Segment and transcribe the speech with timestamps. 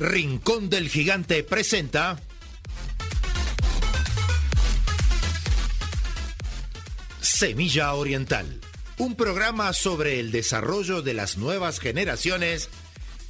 [0.00, 2.18] Rincón del Gigante presenta
[7.20, 8.62] Semilla Oriental,
[8.96, 12.70] un programa sobre el desarrollo de las nuevas generaciones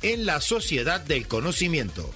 [0.03, 2.09] en la sociedad del conocimiento.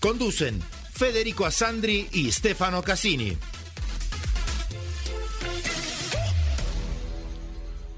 [0.00, 0.62] Conducen
[0.92, 3.38] Federico Asandri y Stefano Cassini.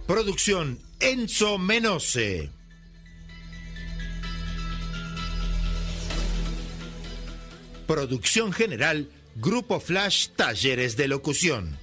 [0.06, 2.50] Producción Enzo Menose.
[7.86, 11.78] Producción general Grupo Flash Talleres de Locución.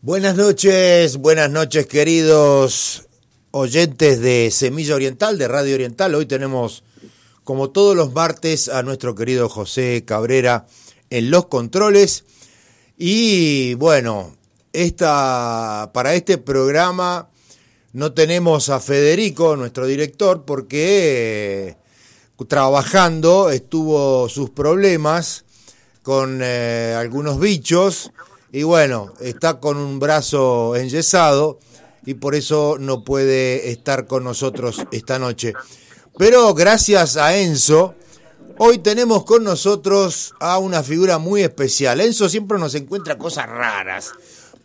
[0.00, 3.06] Buenas noches, buenas noches queridos
[3.50, 6.14] oyentes de Semilla Oriental, de Radio Oriental.
[6.14, 6.84] Hoy tenemos,
[7.46, 10.66] como todos los martes, a nuestro querido José Cabrera
[11.10, 12.24] en los controles.
[12.98, 14.34] Y bueno,
[14.72, 17.30] esta, para este programa
[17.92, 21.76] no tenemos a Federico, nuestro director, porque eh,
[22.48, 25.44] trabajando estuvo sus problemas
[26.02, 28.10] con eh, algunos bichos
[28.50, 31.60] y bueno, está con un brazo enyesado
[32.04, 35.52] y por eso no puede estar con nosotros esta noche.
[36.18, 37.94] Pero gracias a Enzo,
[38.56, 42.00] hoy tenemos con nosotros a una figura muy especial.
[42.00, 44.12] Enzo siempre nos encuentra cosas raras,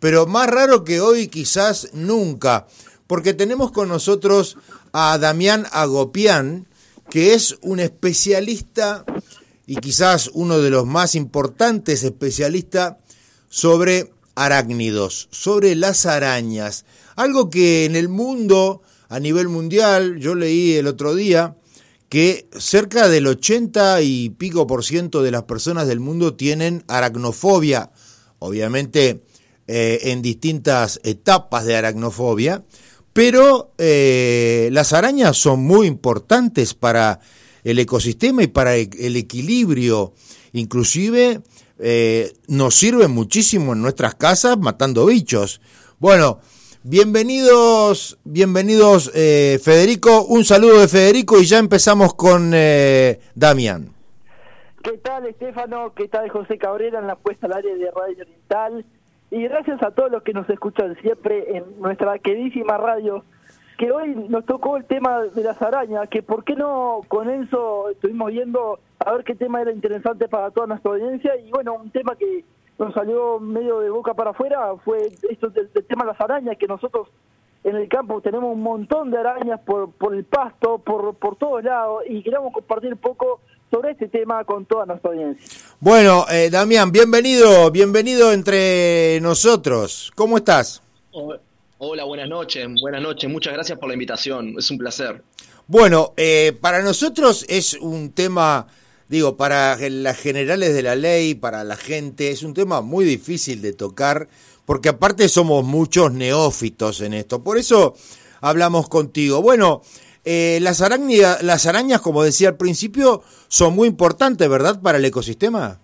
[0.00, 2.66] pero más raro que hoy quizás nunca,
[3.06, 4.56] porque tenemos con nosotros
[4.94, 6.66] a Damián Agopián,
[7.10, 9.04] que es un especialista
[9.66, 12.96] y quizás uno de los más importantes especialistas
[13.50, 18.80] sobre arácnidos, sobre las arañas, algo que en el mundo,
[19.12, 21.54] a nivel mundial, yo leí el otro día,
[22.08, 27.90] que cerca del 80 y pico por ciento de las personas del mundo tienen aracnofobia,
[28.38, 29.22] obviamente
[29.66, 32.64] eh, en distintas etapas de aracnofobia,
[33.12, 37.20] pero eh, las arañas son muy importantes para
[37.64, 40.14] el ecosistema y para el equilibrio,
[40.54, 41.42] inclusive
[41.78, 45.60] eh, nos sirve muchísimo en nuestras casas matando bichos.
[45.98, 46.40] Bueno,
[46.84, 53.88] bienvenidos, bienvenidos eh, Federico, un saludo de Federico y ya empezamos con eh, Damián.
[54.82, 55.92] ¿Qué tal Estefano?
[55.94, 58.84] ¿Qué tal José Cabrera en la puesta al área de Radio Oriental?
[59.30, 63.24] Y gracias a todos los que nos escuchan siempre en nuestra queridísima radio
[63.78, 67.88] que hoy nos tocó el tema de las arañas, que por qué no con eso
[67.90, 71.90] estuvimos viendo a ver qué tema era interesante para toda nuestra audiencia y bueno, un
[71.90, 72.44] tema que
[72.84, 76.66] nos salió medio de boca para afuera fue esto del, tema de las arañas, que
[76.66, 77.08] nosotros
[77.64, 81.62] en el campo tenemos un montón de arañas por, por el pasto, por, por todos
[81.62, 85.46] lados y queremos compartir un poco sobre este tema con toda nuestra audiencia.
[85.78, 90.12] Bueno, eh, Damián, bienvenido, bienvenido entre nosotros.
[90.16, 90.82] ¿Cómo estás?
[91.78, 95.22] Hola, buenas noches, buenas noches, muchas gracias por la invitación, es un placer.
[95.68, 98.66] Bueno, eh, para nosotros es un tema,
[99.12, 103.60] digo, para las generales de la ley, para la gente, es un tema muy difícil
[103.60, 104.26] de tocar,
[104.64, 107.94] porque aparte somos muchos neófitos en esto, por eso
[108.40, 109.42] hablamos contigo.
[109.42, 109.82] Bueno,
[110.24, 110.80] eh, las,
[111.42, 115.78] las arañas, como decía al principio, son muy importantes, ¿verdad?, para el ecosistema.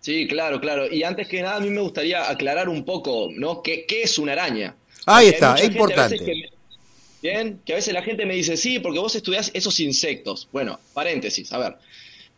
[0.00, 0.86] Sí, claro, claro.
[0.88, 3.62] Y antes que nada, a mí me gustaría aclarar un poco, ¿no?
[3.62, 4.76] ¿Qué, qué es una araña?
[5.06, 6.52] Ahí está, es importante.
[7.22, 10.48] Bien, que a veces la gente me dice, sí, porque vos estudiás esos insectos.
[10.52, 11.76] Bueno, paréntesis, a ver.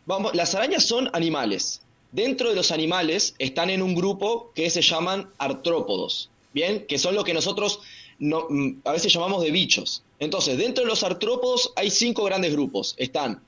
[0.05, 1.81] Vamos, las arañas son animales.
[2.11, 6.85] Dentro de los animales están en un grupo que se llaman artrópodos, ¿bien?
[6.87, 7.81] Que son lo que nosotros
[8.17, 10.03] no, mm, a veces llamamos de bichos.
[10.19, 12.95] Entonces, dentro de los artrópodos hay cinco grandes grupos.
[12.97, 13.43] Están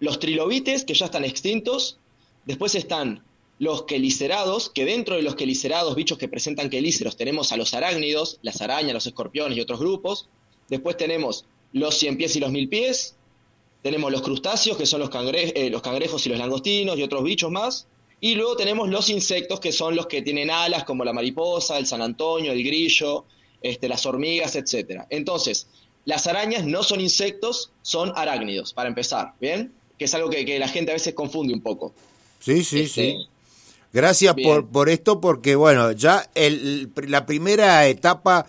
[0.00, 1.98] los trilobites, que ya están extintos.
[2.46, 3.22] Después están
[3.58, 8.38] los quelicerados, que dentro de los quelicerados, bichos que presentan quelíceros, tenemos a los arácnidos,
[8.40, 10.28] las arañas, los escorpiones y otros grupos.
[10.70, 13.16] Después tenemos los cien pies y los mil pies.
[13.82, 17.50] Tenemos los crustáceos, que son los, eh, los cangrejos y los langostinos y otros bichos
[17.50, 17.86] más.
[18.20, 21.86] Y luego tenemos los insectos, que son los que tienen alas, como la mariposa, el
[21.86, 23.24] San Antonio, el grillo,
[23.62, 25.02] este, las hormigas, etc.
[25.08, 25.66] Entonces,
[26.04, 29.72] las arañas no son insectos, son arácnidos, para empezar, ¿bien?
[29.98, 31.94] Que es algo que, la gente a veces confunde un poco.
[32.40, 33.00] Sí, sí, sí.
[33.02, 33.16] Este,
[33.92, 38.46] Gracias por, por esto, porque bueno, ya el, la primera etapa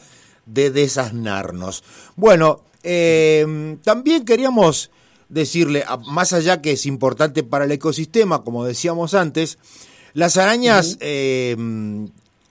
[0.53, 1.83] de desasnarnos.
[2.15, 4.91] Bueno, eh, también queríamos
[5.29, 9.57] decirle, más allá que es importante para el ecosistema, como decíamos antes,
[10.13, 11.55] las arañas, eh,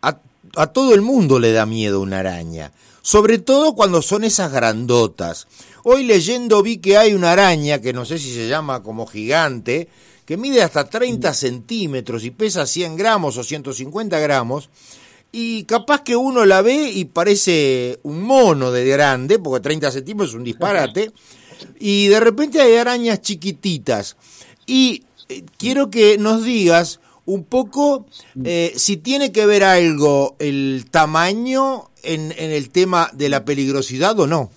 [0.00, 0.18] a,
[0.56, 5.46] a, todo el mundo le da miedo una araña, sobre todo cuando son esas grandotas.
[5.84, 9.88] Hoy leyendo vi que hay una araña, que no sé si se llama como gigante,
[10.24, 14.70] que mide hasta 30 centímetros y pesa 100 gramos o 150 gramos,
[15.32, 20.30] y capaz que uno la ve y parece un mono de grande, porque 30 centímetros
[20.30, 21.12] es un disparate,
[21.78, 24.16] y de repente hay arañas chiquititas.
[24.66, 28.06] Y eh, quiero que nos digas un poco
[28.44, 34.26] eh, si tiene que ver algo el tamaño en, el tema de la peligrosidad o
[34.26, 34.50] no.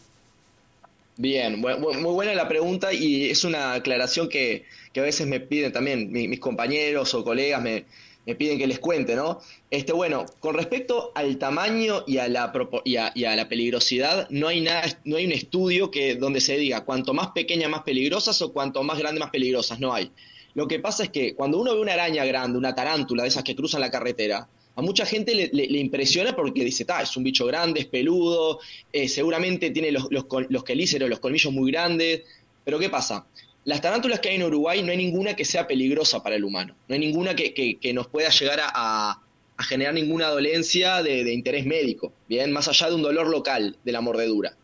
[1.18, 5.72] Bien, muy buena la pregunta y es una aclaración que, que a veces me piden
[5.72, 7.86] también mis, compañeros o colegas, me,
[8.26, 9.40] me, piden que les cuente, ¿no?
[9.70, 12.52] Este, bueno, con respecto al tamaño y a la,
[12.84, 16.42] y a, y a la peligrosidad, no hay, nada, no hay un estudio que, donde
[16.42, 20.12] se diga cuanto más pequeñas más peligrosas o cuanto más grandes más peligrosas, no hay.
[20.54, 23.44] Lo que pasa es que cuando uno ve una araña grande, una tarántula de esas
[23.44, 27.46] que cruzan la carretera, a mucha gente le, impresiona porque dice, ah, es un bicho
[27.46, 28.60] grande, es peludo,
[28.92, 32.24] eh, seguramente tiene los, los, los quelíceros, los colmillos muy grandes.
[32.64, 33.26] Pero ¿qué pasa?
[33.66, 36.76] Las tarántulas que hay en Uruguay no hay ninguna que sea peligrosa para el humano,
[36.88, 39.22] no hay ninguna que, nos pueda llegar a,
[39.58, 43.78] a, generar ninguna dolencia de, de, interés médico, bien, más allá de un dolor local
[43.84, 44.58] de la mordedura.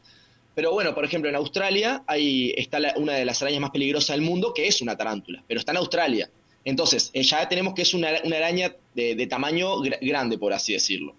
[0.59, 4.25] Pero bueno, por ejemplo, en Australia hay, está una de las arañas más peligrosas del
[4.25, 6.29] mundo, que es una tarántula, pero está en Australia.
[6.65, 11.15] Entonces, eh, ya tenemos que es una, araña de, tamaño grande, por así decirlo.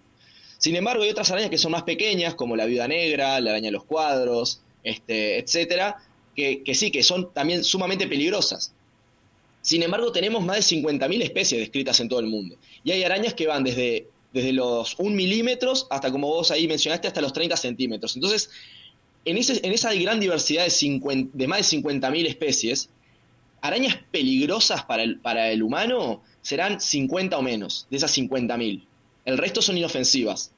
[0.59, 3.69] Sin embargo, hay otras arañas que son más pequeñas, como la viuda negra, la araña
[3.69, 5.97] de los cuadros, este, etcétera,
[6.35, 8.73] que, sí, que son también sumamente peligrosas.
[9.61, 12.55] Sin embargo, tenemos más de 50.000 especies descritas en todo el mundo.
[12.83, 17.07] Y hay arañas que van desde, desde los 1 milímetros hasta, como vos ahí mencionaste,
[17.07, 18.15] hasta los 30 centímetros.
[18.15, 18.49] Entonces,
[19.25, 22.89] en, en esa gran diversidad de, de más de 50.000 especies,
[23.61, 28.83] arañas peligrosas para el, para el humano serán 50 o menos, de esas 50.000.
[29.25, 30.51] El resto son inofensivas.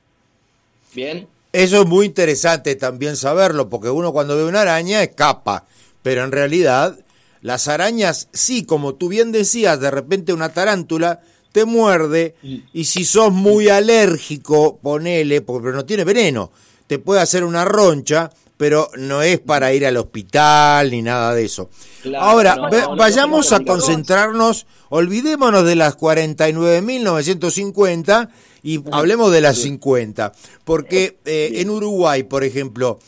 [0.96, 1.28] ¿Bien?
[1.54, 5.68] Eso es muy interesante también saberlo, porque uno cuando ve una araña escapa,
[6.02, 6.98] pero en realidad
[7.42, 11.22] las arañas, sí, como tú bien decías, de repente una tarántula
[11.52, 16.52] te muerde y si sos muy alérgico, ponele, porque no tiene veneno,
[16.88, 21.46] te puede hacer una roncha pero no es para ir al hospital ni nada de
[21.46, 21.70] eso.
[22.18, 22.58] Ahora,
[22.98, 28.30] vayamos a concentrarnos, olvidémonos de las 49.950
[28.62, 30.34] y hablemos de las 50,
[30.64, 33.00] porque eh, en Uruguay, por ejemplo,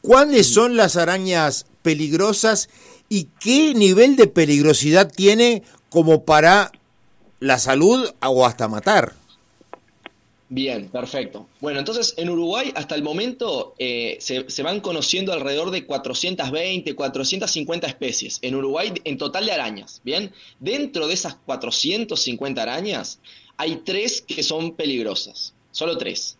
[0.00, 2.68] ¿cuáles son las arañas peligrosas
[3.08, 6.72] y qué nivel de peligrosidad tiene como para
[7.40, 9.14] la salud o hasta matar?
[10.48, 11.48] Bien, perfecto.
[11.60, 16.94] Bueno, entonces en Uruguay hasta el momento eh, se, se, van conociendo alrededor de 420,
[16.94, 18.38] 450 especies.
[18.42, 20.00] En Uruguay en total de arañas.
[20.04, 23.18] Bien, dentro de esas 450 arañas
[23.56, 25.52] hay tres que son peligrosas.
[25.72, 26.36] Solo tres.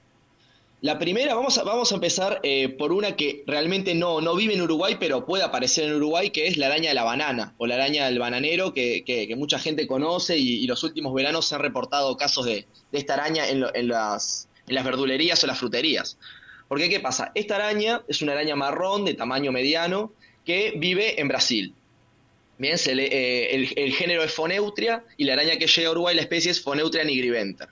[0.83, 4.53] La primera, vamos a, vamos a empezar eh, por una que realmente no, no vive
[4.53, 7.67] en Uruguay, pero puede aparecer en Uruguay, que es la araña de la banana, o
[7.67, 11.63] la araña del bananero, que, que, mucha gente conoce y, los últimos veranos se han
[11.63, 16.19] reportado casos de, esta araña en, en, las, en las verdulerías o las fruterías.
[16.69, 17.33] Porque, ¿qué pasa?
[17.35, 20.13] Esta araña es una araña marrón de tamaño mediano
[20.45, 21.75] que vive en Brasil.
[22.59, 25.93] Bien, se le, eh, el, el, género es Foneutria y la araña que llega a
[25.93, 27.71] Uruguay, la especie es Foneutria nigriventa.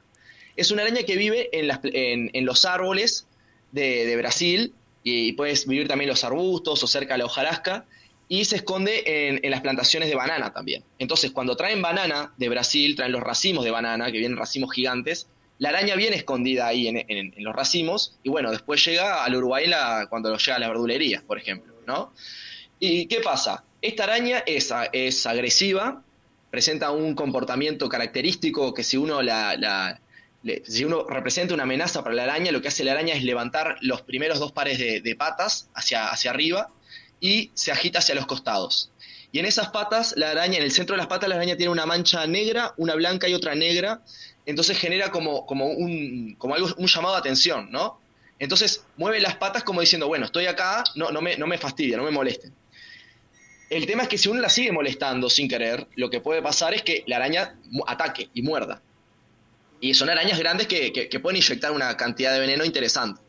[0.56, 3.26] Es una araña que vive en, los árboles
[3.72, 4.72] de, Brasil
[5.02, 7.84] y puedes vivir también en los arbustos o cerca de la hojarasca
[8.28, 9.02] y se esconde
[9.42, 10.82] en, las plantaciones de banana también.
[10.98, 15.28] Entonces, cuando traen banana de Brasil, traen los racimos de banana, que vienen racimos gigantes,
[15.58, 20.06] la araña viene escondida ahí en, los racimos y bueno, después llega al Uruguay la,
[20.10, 22.12] cuando llega a las verdulerías, por ejemplo, ¿no?
[22.80, 23.64] ¿Y qué pasa?
[23.80, 26.02] Esta araña es, es agresiva,
[26.50, 30.00] presenta un comportamiento característico que si uno la,
[30.66, 33.76] si uno representa una amenaza para la araña, lo que hace la araña es levantar
[33.80, 36.70] los primeros dos pares de, patas hacia, hacia arriba
[37.20, 38.90] y se agita hacia los costados.
[39.32, 41.72] Y en esas patas, la araña, en el centro de las patas, la araña tiene
[41.72, 44.02] una mancha negra, una blanca y otra negra.
[44.46, 48.00] Entonces genera como, como, un, como algo, un llamado de atención, ¿no?
[48.38, 51.96] Entonces mueve las patas como diciendo, bueno, estoy acá, no, no, me, no me fastidia,
[51.96, 52.54] no me molesten.
[53.70, 56.74] El tema es que si uno la sigue molestando sin querer, lo que puede pasar
[56.74, 58.82] es que la araña ataque y muerda.
[59.84, 63.20] Y son arañas grandes que, pueden inyectar una cantidad de veneno interesante.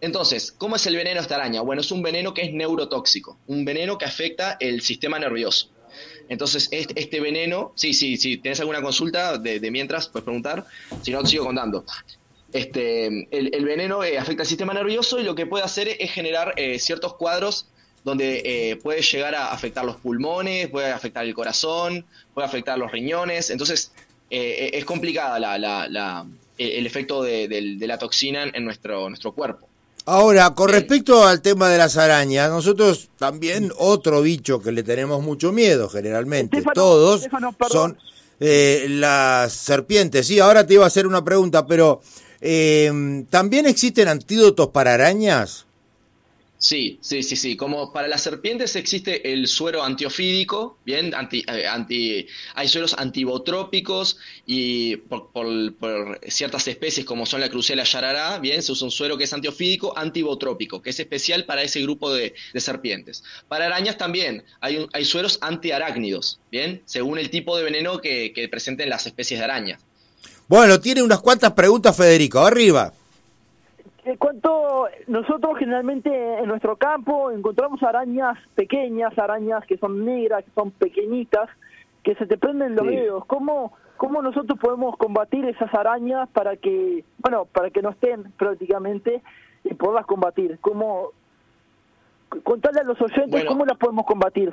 [0.00, 1.60] Entonces, ¿cómo es el veneno de esta araña?
[1.60, 5.70] Bueno, es un veneno que es neurotóxico, un veneno que afecta el sistema nervioso.
[6.28, 10.66] Entonces, este, este veneno, sí, sí, sí, tienes alguna consulta de, mientras, puedes preguntar,
[11.00, 11.84] si no, te sigo contando.
[12.52, 16.54] Este, el, veneno eh, afecta el sistema nervioso y lo que puede hacer es, generar
[16.56, 17.68] eh, ciertos cuadros
[18.02, 22.90] donde eh, puede llegar a afectar los pulmones, puede afectar el corazón, puede afectar los
[22.90, 23.50] riñones.
[23.50, 23.92] Entonces,
[24.30, 26.26] eh, es complicada la,
[26.58, 29.68] el efecto de, la toxina en nuestro, nuestro cuerpo.
[30.06, 35.22] Ahora, con respecto al tema de las arañas, nosotros también otro bicho que le tenemos
[35.22, 37.26] mucho miedo generalmente, todos
[37.70, 37.96] son
[38.38, 40.26] eh, las serpientes.
[40.26, 42.02] Sí, ahora te iba a hacer una pregunta, pero
[42.42, 45.64] eh, ¿también existen antídotos para arañas?
[46.64, 47.56] Sí, sí, sí, sí.
[47.56, 54.16] Como para las serpientes existe el suero antiofídico, bien, anti, eh, anti, hay sueros antibotrópicos
[54.46, 55.28] y por,
[56.26, 59.92] ciertas especies como son la crucela yarará, bien, se usa un suero que es antiofídico,
[59.94, 63.24] antibotrópico, que es especial para ese grupo de, serpientes.
[63.46, 68.48] Para arañas también hay, hay sueros antiarácnidos, bien, según el tipo de veneno que, que
[68.48, 69.82] presenten las especies de arañas.
[70.48, 72.94] Bueno, tiene unas cuantas preguntas, Federico, arriba.
[74.18, 80.72] Cuanto nosotros generalmente en nuestro campo encontramos arañas pequeñas, arañas que son negras, que son
[80.72, 81.48] pequeñitas,
[82.02, 83.24] que se te prenden los dedos.
[83.24, 89.22] ¿Cómo, ¿Cómo nosotros podemos combatir esas arañas para que, bueno, para que no estén prácticamente
[89.64, 90.58] y poderlas combatir?
[90.60, 91.12] ¿Cómo,
[92.42, 94.52] contarle a los oyentes cómo las podemos combatir?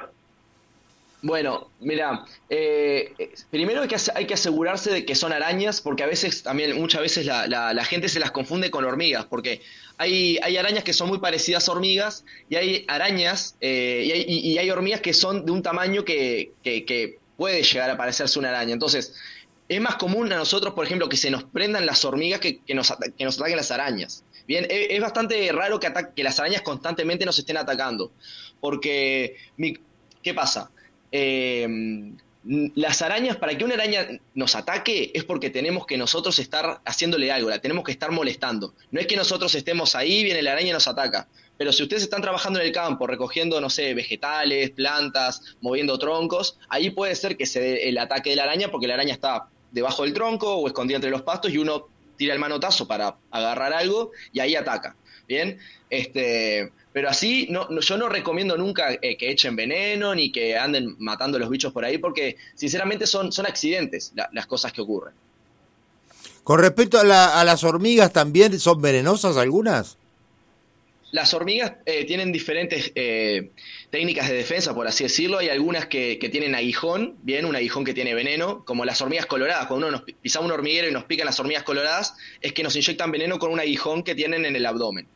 [1.23, 3.13] Bueno, mira, eh,
[3.51, 7.01] primero hay que, hay que asegurarse de que son arañas, porque a veces también, muchas
[7.01, 9.61] veces la, la, gente se las confunde con hormigas, porque
[9.97, 14.71] hay, hay, arañas que son muy parecidas a hormigas y hay arañas eh, y, hay,
[14.71, 18.73] hormigas que son de un tamaño que, que, puede llegar a parecerse una araña.
[18.73, 19.15] Entonces,
[19.67, 22.75] es más común a nosotros, por ejemplo, que se nos prendan las hormigas que, que,
[22.75, 24.23] nos, que nos ataquen las arañas.
[24.47, 28.11] Bien, es, es bastante raro que, que las arañas constantemente nos estén atacando,
[28.59, 29.75] porque, mi,
[30.21, 30.71] ¿qué pasa?
[31.11, 31.67] Eh,
[32.43, 37.31] las arañas, para que una araña nos ataque, es porque tenemos que nosotros estar haciéndole
[37.31, 38.73] algo, la tenemos que estar molestando.
[38.89, 41.27] No es que nosotros estemos ahí, viene la araña y nos ataca.
[41.57, 46.57] Pero si ustedes están trabajando en el campo, recogiendo, no sé, vegetales, plantas, moviendo troncos,
[46.69, 49.47] ahí puede ser que se dé el ataque de la araña porque la araña está
[49.71, 51.87] debajo del tronco o escondida entre los pastos y uno
[52.17, 54.95] tira el manotazo para agarrar algo y ahí ataca.
[55.27, 55.59] Bien,
[55.91, 60.95] este, pero así, no, yo no recomiendo nunca eh, que echen veneno ni que anden
[60.99, 65.13] matando los bichos por ahí, porque sinceramente son, son accidentes las cosas que ocurren.
[66.43, 69.97] Con respecto a, las hormigas, ¿también son venenosas algunas?
[71.11, 73.51] Las hormigas eh, tienen diferentes eh,
[73.89, 75.37] técnicas de defensa, por así decirlo.
[75.37, 79.25] Hay algunas que, que, tienen aguijón, bien, un aguijón que tiene veneno, como las hormigas
[79.27, 79.67] coloradas.
[79.67, 82.75] Cuando uno nos pisa un hormiguero y nos pican las hormigas coloradas, es que nos
[82.75, 85.07] inyectan veneno con un aguijón que tienen en el abdomen.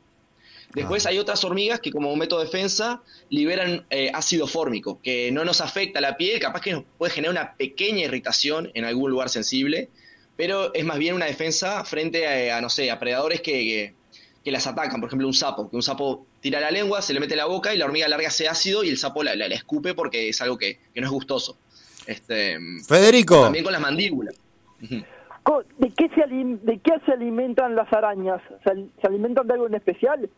[0.75, 1.10] Después ah.
[1.10, 5.62] hay otras hormigas que como método de defensa liberan eh, ácido fórmico, que no nos
[5.62, 9.29] afecta a la piel, capaz que nos puede generar una pequeña irritación en algún lugar
[9.29, 9.89] sensible,
[10.36, 13.96] pero es más bien una defensa frente a, no sé, a predadores que,
[14.44, 15.00] que, las atacan.
[15.00, 17.74] Por ejemplo, un sapo, que un sapo tira la lengua, se le mete la boca
[17.74, 20.58] y la hormiga larga ese ácido y el sapo la, la, escupe porque es algo
[20.58, 21.58] que, no es gustoso.
[22.05, 23.44] Este, Federico.
[23.44, 24.36] También con las mandíbulas.
[25.77, 28.41] ¿De qué, se, ¿De qué se alimentan las arañas?
[28.63, 30.29] ¿Se alimentan de algo en especial?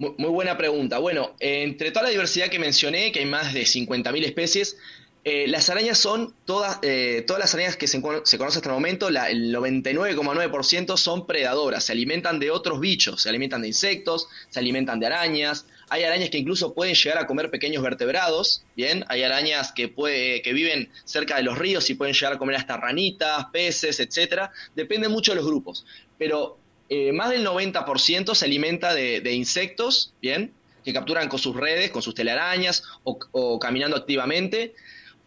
[0.00, 0.96] Muy, buena pregunta.
[0.96, 4.78] Bueno, entre toda la diversidad que mencioné, que hay más de 50.000 especies,
[5.24, 8.74] eh, las arañas son todas, eh, todas las arañas que se, se conocen hasta el
[8.74, 14.26] momento, la, el 99,9% son predadoras, se alimentan de otros bichos, se alimentan de insectos,
[14.48, 15.66] se alimentan de arañas.
[15.90, 19.04] Hay arañas que incluso pueden llegar a comer pequeños vertebrados, bien.
[19.08, 22.56] Hay arañas que puede, que viven cerca de los ríos y pueden llegar a comer
[22.56, 24.50] hasta ranitas, peces, etcétera.
[24.74, 25.84] Depende mucho de los grupos.
[26.16, 26.58] Pero
[26.92, 30.52] eh, más del 90% se alimenta de, insectos, ¿bien?
[30.84, 34.74] Que capturan con sus redes, con sus telarañas o, caminando activamente.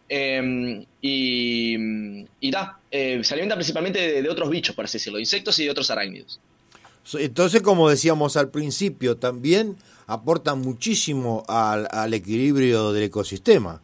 [0.09, 5.63] Em, y, da, eh, se alimenta principalmente de, otros bichos, por así decirlo, insectos y
[5.63, 6.41] de otros arácnidos.
[7.13, 13.81] Entonces, como decíamos al principio, también aportan muchísimo al, equilibrio del ecosistema.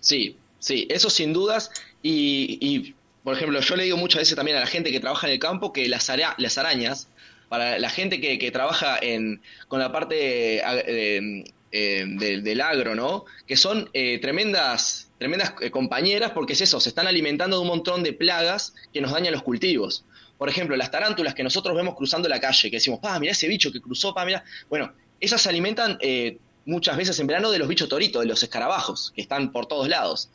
[0.00, 1.70] Sí, sí, eso sin dudas.
[2.02, 2.94] y
[3.24, 5.38] por ejemplo, yo le digo muchas veces también a la gente que trabaja en el
[5.38, 7.08] campo que las, las arañas,
[7.48, 10.62] para la gente que, trabaja en, con la parte
[11.76, 13.24] eh, del agro, ¿no?
[13.46, 17.68] Que son eh, tremendas, tremendas eh, compañeras porque es eso, se están alimentando de un
[17.68, 20.04] montón de plagas que nos dañan los cultivos.
[20.36, 23.48] Por ejemplo, las tarántulas que nosotros vemos cruzando la calle, que decimos, pa, mira ese
[23.48, 24.26] bicho que cruzó, pa.
[24.68, 25.98] Bueno, esas se alimentan
[26.66, 29.88] muchas veces en verano de los bichos toritos, de los escarabajos, que están por todos
[29.88, 30.30] lados.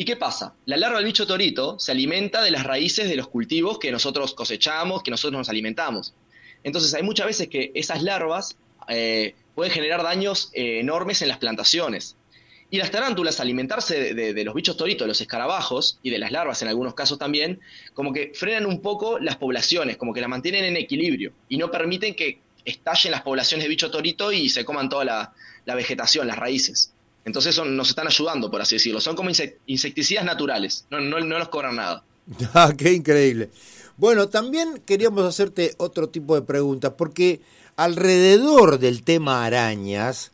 [0.00, 0.54] ¿Y qué pasa?
[0.64, 4.32] La larva del bicho torito se alimenta de las raíces de los cultivos que nosotros
[4.32, 6.14] cosechamos, que nosotros nos alimentamos.
[6.62, 11.38] Entonces hay muchas veces que esas larvas eh, pueden generar daños eh, enormes en las
[11.38, 12.14] plantaciones.
[12.70, 16.62] Y las tarántulas, alimentarse de, los bichos toritos, de los escarabajos y de las larvas
[16.62, 17.58] en algunos casos también,
[17.92, 21.72] como que frenan un poco las poblaciones, como que las mantienen en equilibrio y no
[21.72, 26.38] permiten que estallen las poblaciones de bicho torito y se coman toda la vegetación, las
[26.38, 26.92] raíces.
[27.28, 29.00] Entonces son, nos están ayudando, por así decirlo.
[29.00, 29.30] Son como
[29.66, 32.02] insecticidas naturales, no, no, no los cobran nada.
[32.54, 33.50] Ah, qué increíble.
[33.96, 37.40] Bueno, también queríamos hacerte otro tipo de preguntas, porque
[37.76, 40.32] alrededor del tema arañas,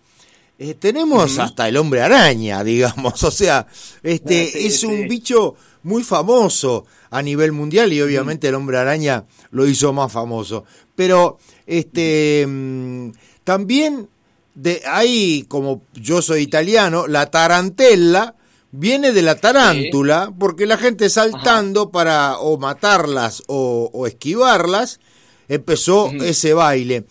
[0.59, 3.67] eh, tenemos hasta el hombre araña, digamos, o sea,
[4.03, 9.25] este ah, es un bicho muy famoso a nivel mundial y obviamente el hombre araña
[9.51, 10.65] lo hizo más famoso.
[10.95, 13.11] Pero este mm,
[13.43, 14.09] también
[14.55, 18.35] de ahí, como yo soy italiano, la tarantella
[18.71, 25.01] viene de la tarántula, porque la gente saltando para o matarlas o, esquivarlas,
[25.49, 27.05] empezó ese baile.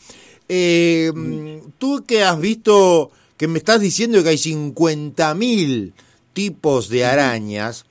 [0.49, 1.11] Eh,
[1.83, 5.91] Tú que has visto, que me estás diciendo que hay 50.000
[6.31, 7.83] tipos de arañas,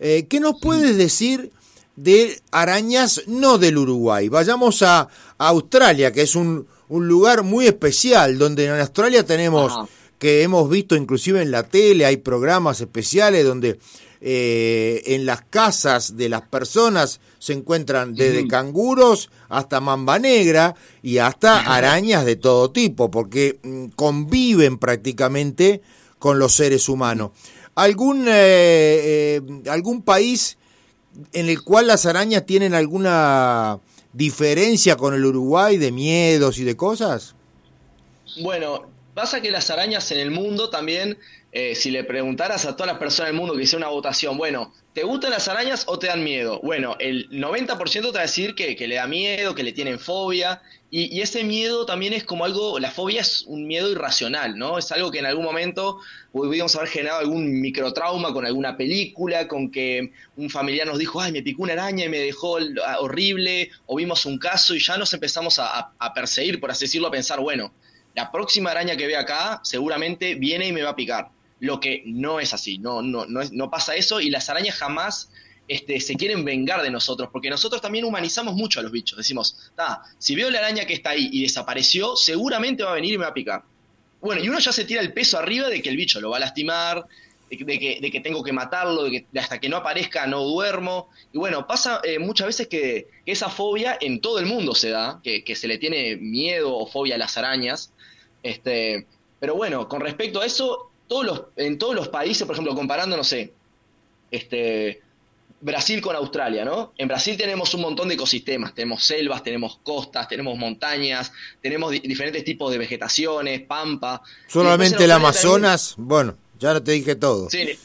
[0.00, 1.52] eh, ¿qué nos puedes decir
[1.94, 4.28] de arañas no del Uruguay?
[4.28, 5.06] Vayamos a,
[5.38, 9.72] Australia, que es un, un, lugar muy especial, donde en Australia tenemos
[10.18, 13.78] que hemos visto inclusive en la tele, hay programas especiales donde
[14.20, 21.18] eh, en las casas de las personas se encuentran desde canguros hasta mamba negra y
[21.18, 25.82] hasta arañas de todo tipo, porque mm, conviven prácticamente
[26.18, 27.32] con los seres humanos.
[27.74, 30.56] ¿Algún, eh, eh, algún país
[31.32, 33.78] en el cual las arañas tienen alguna
[34.16, 37.34] diferencia con el Uruguay de miedos y de cosas?
[38.42, 41.16] Bueno, Pasa que las arañas en el mundo también,
[41.50, 44.74] eh, si le preguntaras a todas las personas del mundo que hicieron una votación, bueno,
[44.92, 46.60] ¿te gustan las arañas o te dan miedo?
[46.62, 50.60] Bueno, el 90% te va a decir que, le da miedo, que le tienen fobia,
[50.90, 54.76] y, ese miedo también es como algo, la fobia es un miedo irracional, ¿no?
[54.76, 55.98] Es algo que en algún momento
[56.30, 61.32] pudimos haber generado algún microtrauma con alguna película, con que un familiar nos dijo, ay,
[61.32, 62.58] me picó una araña y me dejó
[63.00, 67.08] horrible, o vimos un caso y ya nos empezamos a, a perseguir, por así decirlo,
[67.08, 67.72] a pensar, bueno,
[68.16, 71.28] la próxima araña que ve acá seguramente viene y me va a picar.
[71.60, 75.30] Lo que no es así, no, no, no, no pasa eso y las arañas jamás
[75.68, 79.18] este, se quieren vengar de nosotros, porque nosotros también humanizamos mucho a los bichos.
[79.18, 79.70] Decimos,
[80.18, 83.24] si veo la araña que está ahí y desapareció, seguramente va a venir y me
[83.24, 83.64] va a picar.
[84.20, 86.38] Bueno, y uno ya se tira el peso arriba de que el bicho lo va
[86.38, 87.06] a lastimar,
[87.50, 91.08] de, que, de que, tengo que matarlo, de que hasta que no aparezca no duermo.
[91.32, 95.20] Y bueno, pasa eh, muchas veces que, esa fobia en todo el mundo se da,
[95.22, 97.92] que, que se le tiene miedo o fobia a las arañas.
[98.42, 99.06] Este,
[99.40, 103.16] pero bueno, con respecto a eso, todos los, en todos los países, por ejemplo, comparando,
[103.16, 103.52] no sé,
[104.30, 105.02] este,
[105.60, 106.92] Brasil con Australia, ¿no?
[106.98, 111.32] En Brasil tenemos un montón de ecosistemas, tenemos selvas, tenemos costas, tenemos montañas,
[111.62, 114.22] tenemos diferentes tipos de vegetaciones, pampa.
[114.46, 117.50] Solamente el Amazonas, bueno, ya no te dije todo.
[117.50, 117.78] Sí,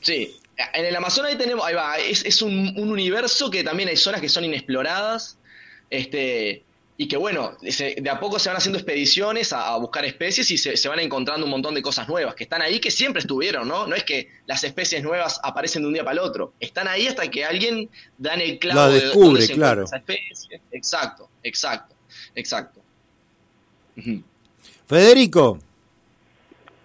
[0.00, 0.36] sí.
[0.74, 3.96] En el Amazonas ahí tenemos, ahí va, es, es un, un, universo que también hay
[3.96, 5.38] zonas que son inexploradas,
[5.88, 6.64] este,
[7.00, 10.86] y que bueno, de a poco se van haciendo expediciones a, buscar especies y se,
[10.86, 13.86] van encontrando un montón de cosas nuevas que están ahí, que siempre estuvieron, ¿no?
[13.86, 17.06] No es que las especies nuevas aparecen de un día para el otro, están ahí
[17.06, 19.84] hasta que alguien da en el clavo descubre, de claro.
[19.84, 20.60] esa especie.
[20.72, 21.94] Exacto, exacto,
[22.34, 22.82] exacto.
[24.86, 25.58] Federico.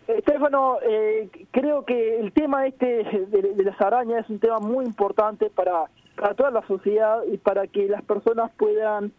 [0.08, 5.50] Estefano, eh, creo que el tema este de, las arañas es un tema muy importante
[5.50, 9.12] para, para toda la sociedad y para que las personas puedan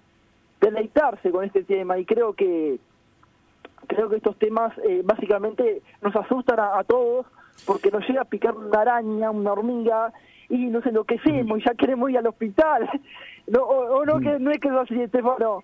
[0.61, 1.99] deleitarse con este tema.
[1.99, 2.79] Y creo que
[3.87, 7.27] creo que estos temas eh, básicamente nos asustan a, todos
[7.65, 10.13] porque nos llega a picar una araña, una hormiga
[10.49, 12.89] y nos enloquecemos y ya queremos ir al hospital.
[13.49, 15.63] No, o, no, que, no es que es así, Estefano.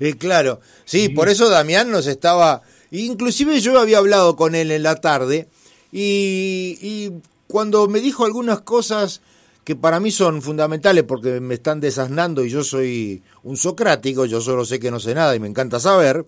[0.00, 4.82] Eh, claro, sí, por eso Damián nos estaba, inclusive yo había hablado con él en
[4.82, 5.48] la tarde
[5.92, 7.12] y, y
[7.46, 9.20] cuando me dijo algunas cosas
[9.64, 14.40] que para mí son fundamentales porque me están desasnando y yo soy un socrático, yo
[14.40, 16.24] solo sé que no sé nada y me encanta saber.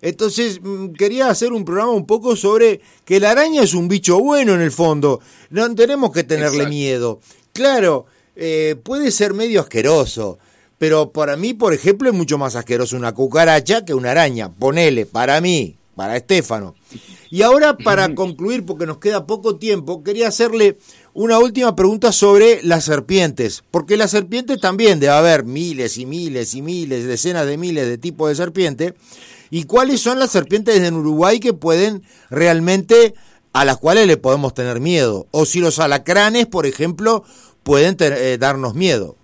[0.00, 4.18] Entonces mm, quería hacer un programa un poco sobre que la araña es un bicho
[4.18, 7.20] bueno en el fondo, no tenemos que tenerle miedo.
[7.52, 10.38] Claro, eh, puede ser medio asqueroso,
[10.78, 14.52] pero para mí, por ejemplo, es mucho más asqueroso una cucaracha que una araña.
[14.52, 16.76] Ponele, para mí, para Estefano.
[17.30, 20.76] Y ahora, para concluir, porque nos queda poco tiempo, quería hacerle
[21.14, 26.54] una última pregunta sobre las serpientes, porque las serpientes también debe haber miles y miles
[26.54, 28.94] y miles, decenas de miles de tipos de serpiente,
[29.50, 33.14] y cuáles son las serpientes en Uruguay que pueden realmente,
[33.54, 37.24] a las cuales le podemos tener miedo, o si los alacranes, por ejemplo,
[37.62, 39.16] pueden eh, darnos miedo.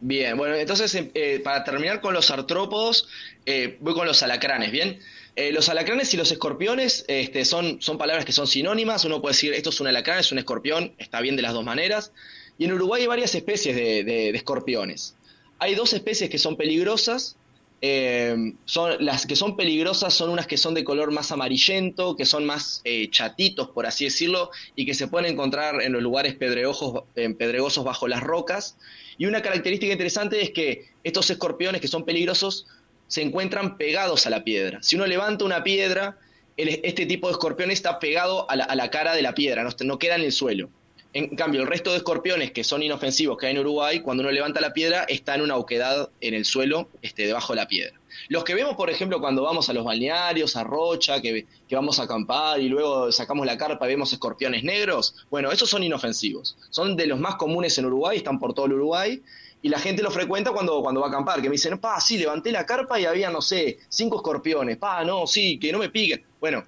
[0.00, 3.08] Bien, bueno, entonces eh, para terminar con los artrópodos,
[3.44, 5.00] eh, voy con los alacranes, ¿bien?
[5.40, 9.04] Eh, los alacranes y los escorpiones este, son, palabras que son sinónimas.
[9.04, 11.64] Uno puede decir, esto es un alacrán, es un escorpión, está bien de las dos
[11.64, 12.10] maneras.
[12.58, 15.14] Y en Uruguay hay varias especies de, escorpiones.
[15.60, 17.36] Hay dos especies que son peligrosas,
[17.80, 22.24] Eh, son, las que son peligrosas son unas que son de color más amarillento, que
[22.24, 26.34] son más eh, chatitos, por así decirlo, y que se pueden encontrar en los lugares
[26.34, 28.76] pedregosos bajo las rocas.
[29.18, 32.66] Y una característica interesante es que estos escorpiones que son peligrosos
[33.08, 34.78] se encuentran pegados a la piedra.
[34.82, 36.18] Si uno levanta una piedra,
[36.56, 40.22] este tipo de escorpión está pegado a la, cara de la piedra, no, queda en
[40.22, 40.70] el suelo.
[41.14, 44.30] En cambio, el resto de escorpiones que son inofensivos que hay en Uruguay, cuando uno
[44.30, 47.98] levanta la piedra, está en una oquedad en el suelo, este, debajo de la piedra.
[48.28, 51.98] Los que vemos, por ejemplo, cuando vamos a los balnearios, a Rocha, que, que vamos
[51.98, 56.56] a acampar y luego sacamos la carpa y vemos escorpiones negros, bueno, esos son inofensivos.
[56.70, 59.22] Son de los más comunes en Uruguay, están por todo el Uruguay,
[59.60, 62.16] y la gente lo frecuenta cuando, cuando va a acampar, que me dicen, pa, sí,
[62.16, 65.88] levanté la carpa y había, no sé, cinco escorpiones, pa, no, sí, que no me
[65.88, 66.24] piquen.
[66.40, 66.64] Bueno,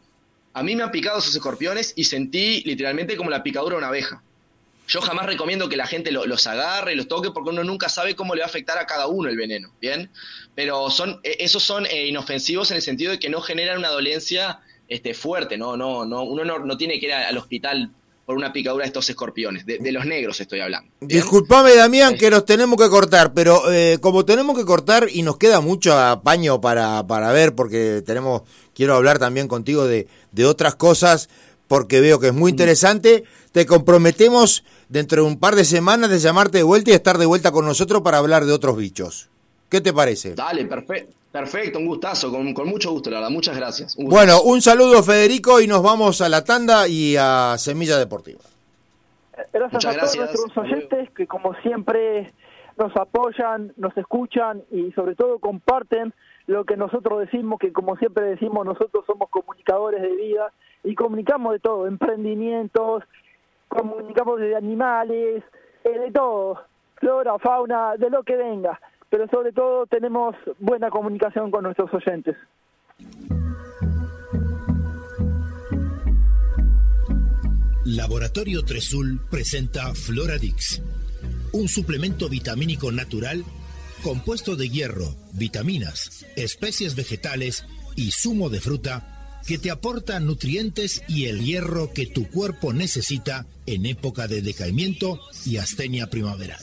[0.53, 3.89] a mí me han picado esos escorpiones y sentí literalmente como la picadura de una
[3.89, 4.23] abeja.
[4.89, 8.35] Yo jamás recomiendo que la gente los agarre, los toque, porque uno nunca sabe cómo
[8.35, 10.11] le va a afectar a cada uno el veneno, ¿bien?
[10.57, 13.91] Pero son, e, esos son eh, inofensivos en el sentido de que no generan una
[13.91, 15.77] dolencia este, fuerte, ¿no?
[15.77, 17.93] No, no, uno no, tiene que ir al hospital
[18.31, 20.89] por una picadura de estos escorpiones, de, los negros estoy hablando.
[21.01, 25.37] Disculpame, Damián, que los tenemos que cortar, pero eh, como tenemos que cortar y nos
[25.37, 30.77] queda mucho apaño para, para ver, porque tenemos, quiero hablar también contigo de, de otras
[30.77, 31.29] cosas,
[31.67, 32.55] porque veo que es muy mm.
[32.55, 37.19] interesante, te comprometemos dentro de un par de semanas de llamarte de vuelta y estar
[37.19, 39.30] de vuelta con nosotros para hablar de otros bichos.
[39.71, 40.35] ¿Qué te parece?
[40.35, 41.17] Dale, perfecto.
[41.31, 43.31] Perfecto, un gustazo, con, mucho gusto, la verdad.
[43.31, 43.97] Muchas gracias.
[43.97, 48.41] bueno, un saludo, Federico, y nos vamos a la tanda y a Semilla Deportiva.
[49.53, 52.33] Gracias a todos nuestros oyentes que, como siempre,
[52.77, 56.13] nos apoyan, nos escuchan y, sobre todo, comparten
[56.49, 60.53] lo que nosotros decimos, que, como siempre decimos, nosotros somos comunicadores de vida
[60.83, 63.05] y comunicamos de todo, emprendimientos,
[63.69, 65.45] comunicamos de animales,
[65.85, 66.61] eh, de todo,
[66.97, 68.81] flora, fauna, de lo que venga,
[69.11, 72.37] pero sobre todo tenemos buena comunicación con nuestros oyentes.
[77.85, 80.81] Laboratorio Tresul presenta Floradix,
[81.53, 83.45] un suplemento vitamínico natural
[84.03, 91.27] compuesto de hierro, vitaminas, especies vegetales y zumo de fruta que te aporta nutrientes y
[91.27, 96.61] el hierro que tu cuerpo necesita en época de decaimiento y astenia primaveral.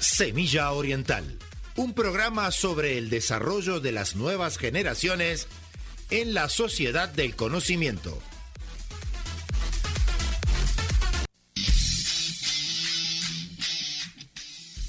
[0.00, 1.38] Semilla Oriental,
[1.76, 5.46] un programa sobre el desarrollo de las nuevas generaciones
[6.10, 8.20] en la sociedad del conocimiento.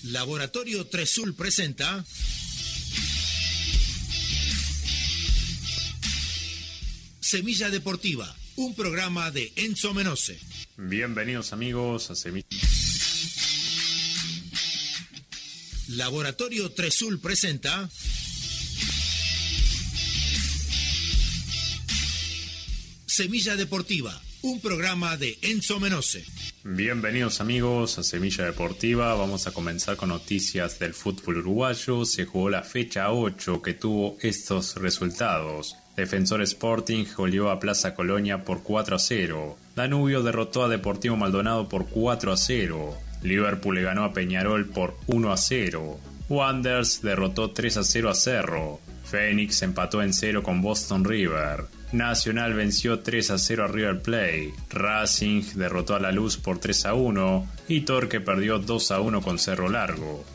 [0.04, 2.04] Laboratorio Tresul presenta.
[7.36, 10.39] Semilla Deportiva, un programa de Enzo Menose.
[10.78, 12.48] Bienvenidos amigos a Semilla.
[15.89, 17.89] Laboratorio Tresul presenta
[23.06, 26.24] Semilla Deportiva, un programa de Enzo Menose.
[26.63, 29.13] Bienvenidos amigos a Semilla Deportiva.
[29.13, 32.06] Vamos a comenzar con noticias del fútbol uruguayo.
[32.06, 35.76] Se jugó la fecha 8 que tuvo estos resultados.
[35.96, 39.58] Defensor Sporting goleó a Plaza Colonia por 4 a 0.
[39.76, 42.94] Danubio derrotó a Deportivo Maldonado por 4 a 0.
[43.24, 46.00] Liverpool le ganó a Peñarol por 1 a 0.
[46.28, 48.80] Wanders derrotó 3 a 0 a Cerro.
[49.06, 51.66] Phoenix empató en 0 con Boston River.
[51.92, 54.54] Nacional venció 3 a 0 a River Plate.
[54.72, 59.22] Racing derrotó a La Luz por 3 a 1 y Torque perdió 2 a 1
[59.22, 60.26] con Cerro Largo.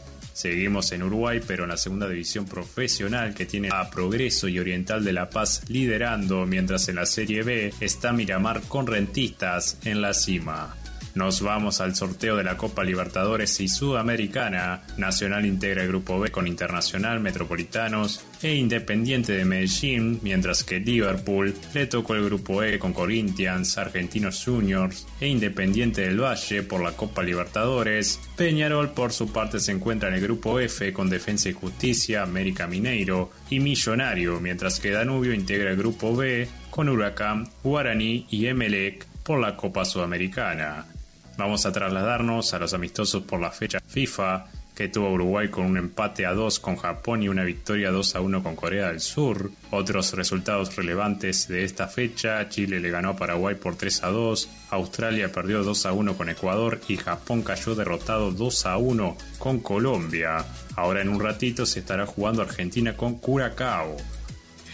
[0.41, 5.05] Seguimos en Uruguay, pero en la segunda división profesional que tiene a Progreso y Oriental
[5.05, 10.15] de La Paz liderando, mientras en la Serie B está Miramar con Rentistas en la
[10.15, 10.80] cima.
[11.15, 14.83] Nos vamos al sorteo de la Copa Libertadores y Sudamericana.
[14.97, 21.55] Nacional integra el Grupo B con Internacional, Metropolitanos e Independiente de Medellín, mientras que Liverpool
[21.75, 26.93] le tocó el Grupo E con Corinthians, Argentinos Juniors e Independiente del Valle por la
[26.93, 28.21] Copa Libertadores.
[28.37, 32.69] Peñarol por su parte se encuentra en el Grupo F con Defensa y Justicia, América
[32.69, 39.07] Mineiro y Millonario, mientras que Danubio integra el Grupo B con Huracán, Guaraní y Emelec
[39.25, 40.87] por la Copa Sudamericana.
[41.41, 45.79] Vamos a trasladarnos a los amistosos por la fecha FIFA que tuvo Uruguay con un
[45.79, 49.51] empate a 2 con Japón y una victoria 2 a 1 con Corea del Sur.
[49.71, 54.51] Otros resultados relevantes de esta fecha, Chile le ganó a Paraguay por 3 a 2,
[54.69, 59.61] Australia perdió 2 a 1 con Ecuador y Japón cayó derrotado 2 a 1 con
[59.61, 60.45] Colombia.
[60.77, 63.97] Ahora en un ratito se estará jugando Argentina con Curacao.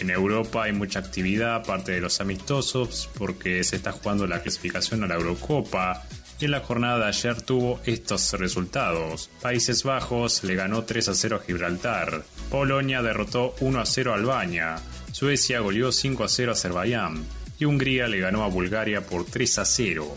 [0.00, 5.04] En Europa hay mucha actividad aparte de los amistosos porque se está jugando la clasificación
[5.04, 6.02] a la Eurocopa
[6.44, 9.30] en la jornada de ayer tuvo estos resultados.
[9.40, 12.24] Países Bajos le ganó 3 a 0 a Gibraltar.
[12.50, 14.76] Polonia derrotó 1 a 0 a Albania.
[15.12, 17.24] Suecia goleó 5 a 0 a Azerbaiyán.
[17.58, 20.14] Y Hungría le ganó a Bulgaria por 3 a 0.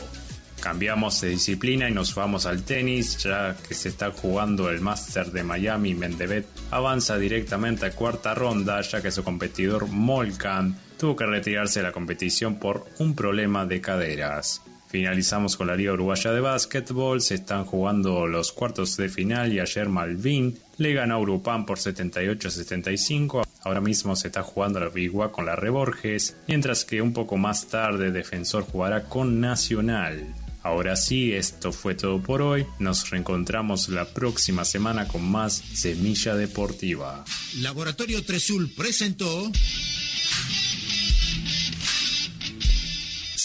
[0.59, 5.31] Cambiamos de disciplina y nos vamos al tenis, ya que se está jugando el Master
[5.31, 5.93] de Miami.
[5.93, 11.83] Mendevet avanza directamente a cuarta ronda, ya que su competidor Molkan tuvo que retirarse de
[11.83, 14.61] la competición por un problema de caderas.
[14.89, 19.59] Finalizamos con la Liga Uruguaya de Básquetbol, se están jugando los cuartos de final y
[19.59, 23.43] ayer Malvin le ganó a Urupán por 78-75.
[23.61, 27.67] Ahora mismo se está jugando la Bigua con la Reborges, mientras que un poco más
[27.67, 30.33] tarde Defensor jugará con Nacional.
[30.63, 32.65] Ahora sí, esto fue todo por hoy.
[32.79, 37.23] Nos reencontramos la próxima semana con más Semilla Deportiva.
[37.61, 39.51] Laboratorio Tresul presentó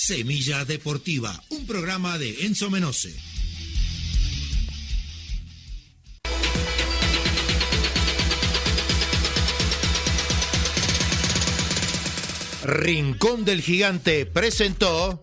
[0.07, 3.17] Semilla Deportiva, un programa de Enzo Menose.
[12.65, 15.19] Rincón del Gigante presentó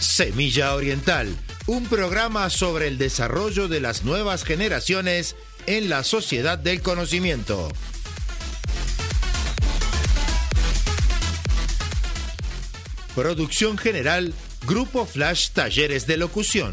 [0.00, 1.36] Semilla Oriental,
[1.68, 7.70] un programa sobre el desarrollo de las nuevas generaciones en la sociedad del conocimiento.
[13.18, 14.32] Producción general,
[14.64, 16.72] Grupo Flash Talleres de Locución.